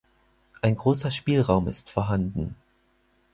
[0.63, 2.55] Ein großer Spielraum ist vorhanden.